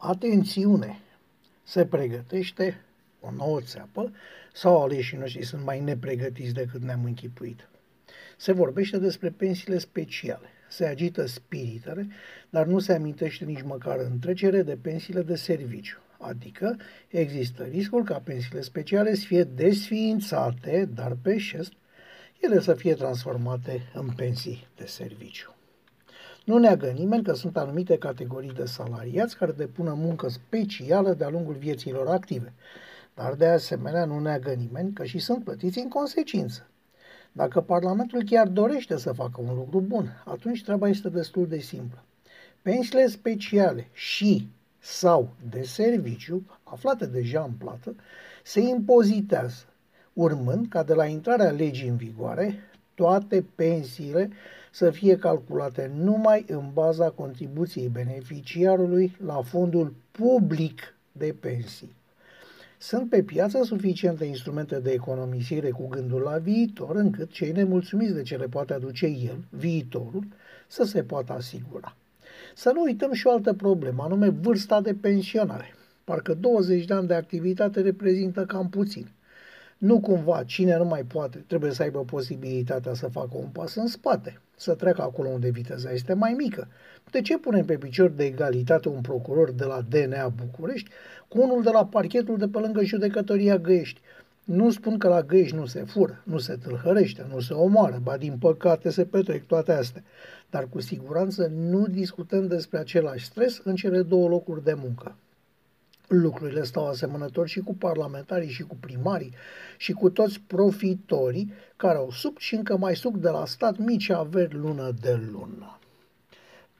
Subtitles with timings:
[0.00, 0.98] Atențiune!
[1.62, 2.80] Se pregătește
[3.20, 4.12] o nouă țeapă
[4.52, 7.68] sau aleșii noștri sunt mai nepregătiți decât ne-am închipuit.
[8.36, 10.46] Se vorbește despre pensiile speciale.
[10.68, 12.08] Se agită spiritele,
[12.50, 15.98] dar nu se amintește nici măcar în trecere de pensiile de serviciu.
[16.18, 16.76] Adică
[17.08, 21.72] există riscul ca pensiile speciale să fie desființate, dar pe șest,
[22.40, 25.57] ele să fie transformate în pensii de serviciu.
[26.48, 31.54] Nu neagă nimeni că sunt anumite categorii de salariați care depună muncă specială de-a lungul
[31.54, 32.52] vieților active,
[33.14, 36.66] dar de asemenea nu neagă nimeni că și sunt plătiți în consecință.
[37.32, 42.04] Dacă Parlamentul chiar dorește să facă un lucru bun, atunci treaba este destul de simplă.
[42.62, 47.94] Pensiile speciale și sau de serviciu, aflate deja în plată,
[48.42, 49.64] se impozitează,
[50.12, 52.58] urmând ca de la intrarea legii în vigoare,
[52.98, 54.30] toate pensiile
[54.70, 61.96] să fie calculate numai în baza contribuției beneficiarului la fondul public de pensii.
[62.78, 68.22] Sunt pe piață suficiente instrumente de economisire cu gândul la viitor, încât cei nemulțumiți de
[68.22, 70.24] ce le poate aduce el, viitorul,
[70.68, 71.96] să se poată asigura.
[72.54, 75.74] Să nu uităm și o altă problemă, anume vârsta de pensionare.
[76.04, 79.08] Parcă 20 de ani de activitate reprezintă cam puțin.
[79.78, 83.86] Nu cumva cine nu mai poate trebuie să aibă posibilitatea să facă un pas în
[83.86, 86.68] spate, să treacă acolo unde viteza este mai mică.
[87.10, 90.90] De ce punem pe picior de egalitate un procuror de la DNA București
[91.28, 94.00] cu unul de la parchetul de pe lângă judecătoria Găiești?
[94.44, 98.16] Nu spun că la Găiești nu se fură, nu se tâlhărește, nu se omoară, ba
[98.16, 100.02] din păcate se petrec toate astea.
[100.50, 105.16] Dar cu siguranță nu discutăm despre același stres în cele două locuri de muncă
[106.08, 109.34] lucrurile stau asemănător și cu parlamentarii și cu primarii
[109.76, 114.08] și cu toți profitorii care au suc și încă mai suc de la stat mici
[114.08, 115.78] averi lună de lună.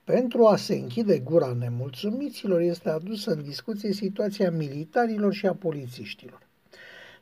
[0.04, 6.46] Pentru a se închide gura nemulțumiților este adusă în discuție situația militarilor și a polițiștilor.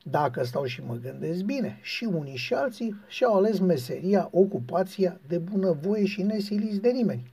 [0.02, 5.39] Dacă stau și mă gândesc bine, și unii și alții și-au ales meseria, ocupația de
[5.39, 7.33] bunăvoie și nesiliți de nimeni.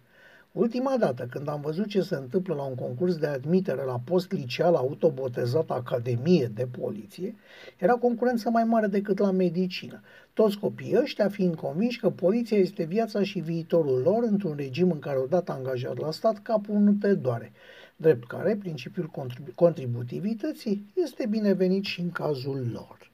[0.54, 4.32] Ultima dată când am văzut ce se întâmplă la un concurs de admitere la post
[4.32, 7.36] liceal autobotezat Academie de Poliție,
[7.78, 10.02] era concurență mai mare decât la medicină.
[10.34, 15.00] Toți copiii ăștia fiind convinși că poliția este viața și viitorul lor într-un regim în
[15.00, 17.52] care odată angajat la stat capul nu te doare.
[17.96, 23.12] Drept care principiul contribu- contributivității este binevenit și în cazul lor.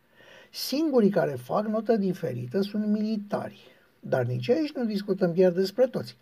[0.51, 3.59] Singurii care fac notă diferită sunt militari,
[3.99, 6.17] dar nici aici nu discutăm chiar despre toți.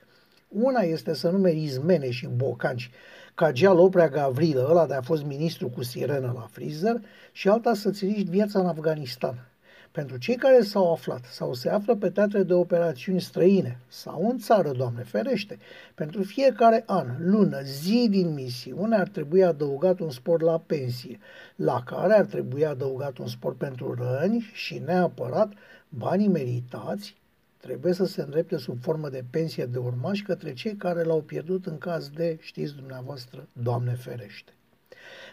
[0.48, 2.92] Una este să numeri izmene și bocanci,
[3.36, 7.74] ca Geal Oprea Gavrilă, ăla de a fost ministru cu sirenă la freezer, și alta
[7.74, 9.50] să-ți riști viața în Afganistan.
[9.92, 14.38] Pentru cei care s-au aflat sau se află pe teatre de operațiuni străine sau în
[14.38, 15.58] țară, Doamne ferește,
[15.96, 21.20] pentru fiecare an, lună, zi din misiune ar trebui adăugat un spor la pensie,
[21.56, 25.52] la care ar trebui adăugat un spor pentru răni și neapărat
[25.90, 27.16] banii meritați
[27.58, 31.66] trebuie să se îndrepte sub formă de pensie de urmași către cei care l-au pierdut
[31.66, 34.52] în caz de, știți dumneavoastră, Doamne ferește.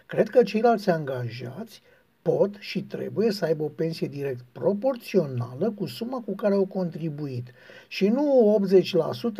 [0.07, 1.83] Cred că ceilalți angajați
[2.23, 7.51] pot și trebuie să aibă o pensie direct proporțională cu suma cu care au contribuit
[7.89, 8.59] și nu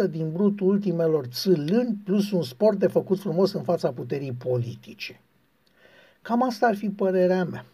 [0.07, 5.21] 80% din brutul ultimelor țâlâni plus un sport de făcut frumos în fața puterii politice.
[6.23, 7.67] Cam asta ar fi părerea mea.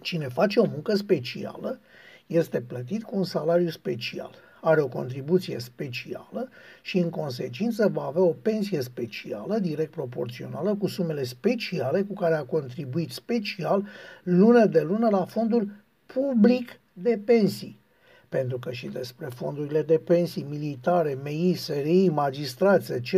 [0.00, 1.80] Cine face o muncă specială
[2.26, 6.48] este plătit cu un salariu special, are o contribuție specială
[6.82, 12.34] și în consecință va avea o pensie specială, direct proporțională, cu sumele speciale cu care
[12.34, 13.86] a contribuit special
[14.22, 15.70] lună de lună la fondul
[16.06, 17.80] public de pensii.
[18.28, 23.12] Pentru că și despre fondurile de pensii militare, MEI, SRI, magistrați, etc.,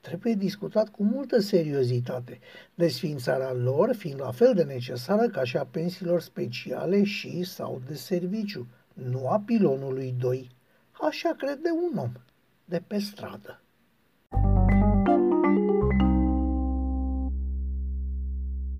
[0.00, 2.38] trebuie discutat cu multă seriozitate,
[2.74, 7.94] desfințarea lor fiind la fel de necesară ca și a pensiilor speciale și sau de
[7.94, 10.50] serviciu, nu a pilonului 2.
[10.90, 12.12] Așa crede un om
[12.64, 13.62] de pe stradă.